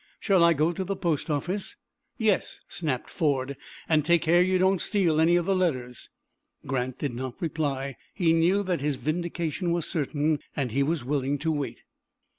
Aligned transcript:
Shall 0.19 0.43
I 0.43 0.53
go 0.53 0.71
to 0.71 0.83
the 0.83 0.95
post 0.95 1.29
office?" 1.29 1.75
"Yes," 2.17 2.61
snapped 2.67 3.07
Ford, 3.07 3.55
"and 3.87 4.03
take 4.03 4.23
care 4.23 4.41
you 4.41 4.57
don't 4.57 4.81
steal 4.81 5.21
any 5.21 5.35
of 5.35 5.45
the 5.45 5.55
letters." 5.55 6.09
Grant 6.65 6.97
did 6.97 7.13
not 7.13 7.39
reply. 7.39 7.97
He 8.15 8.33
knew 8.33 8.63
that 8.63 8.81
his 8.81 8.95
vindication 8.95 9.71
was 9.71 9.85
certain, 9.87 10.39
and 10.55 10.71
he 10.71 10.81
was 10.81 11.03
willing 11.03 11.37
to 11.37 11.51
wait. 11.51 11.83